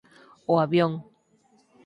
[0.51, 0.91] O avión.